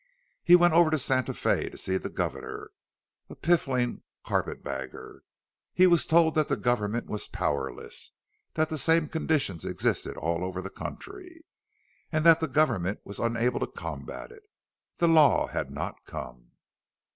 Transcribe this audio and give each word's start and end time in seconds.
He 0.43 0.55
went 0.55 0.73
over 0.73 0.89
to 0.89 0.97
Santa 0.97 1.31
Fe 1.31 1.69
to 1.69 1.77
see 1.77 1.97
the 1.97 2.09
governor 2.09 2.71
a 3.29 3.35
piffling 3.35 4.01
carpet 4.25 4.63
bagger. 4.63 5.21
He 5.75 5.85
was 5.85 6.07
told 6.07 6.33
that 6.33 6.47
the 6.47 6.57
government 6.57 7.05
was 7.05 7.27
powerless; 7.27 8.09
that 8.55 8.69
the 8.69 8.79
same 8.79 9.07
condition 9.09 9.57
existed 9.63 10.17
all 10.17 10.43
over 10.43 10.59
the 10.59 10.71
country, 10.71 11.45
and 12.11 12.25
that 12.25 12.39
the 12.39 12.47
government 12.47 13.01
was 13.05 13.19
unable 13.19 13.59
to 13.59 13.67
combat 13.67 14.31
it. 14.31 14.41
The 14.97 15.07
Law 15.07 15.45
had 15.49 15.69
not 15.69 16.03
come. 16.07 16.49